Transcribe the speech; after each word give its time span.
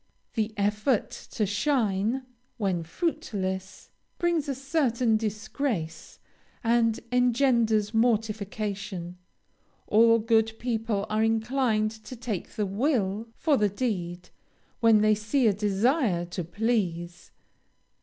The 0.33 0.51
effort 0.57 1.11
to 1.33 1.45
shine, 1.45 2.23
when 2.57 2.81
fruitless, 2.81 3.91
brings 4.17 4.49
a 4.49 4.55
certain 4.55 5.15
disgrace, 5.15 6.17
and 6.63 6.99
engenders 7.11 7.93
mortification; 7.93 9.19
all 9.85 10.17
good 10.17 10.57
people 10.57 11.05
are 11.07 11.23
inclined 11.23 11.91
to 11.91 12.15
take 12.15 12.49
the 12.55 12.65
will 12.65 13.27
for 13.35 13.57
the 13.57 13.69
deed, 13.69 14.31
when 14.79 15.01
they 15.01 15.13
see 15.13 15.45
a 15.45 15.53
desire 15.53 16.25
to 16.25 16.43
please. 16.43 17.29